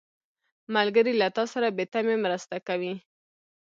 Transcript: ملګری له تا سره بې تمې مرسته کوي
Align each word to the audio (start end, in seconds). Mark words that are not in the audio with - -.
ملګری 0.75 1.13
له 1.21 1.27
تا 1.35 1.43
سره 1.53 1.67
بې 1.75 1.85
تمې 1.93 2.15
مرسته 2.25 2.57
کوي 2.67 2.93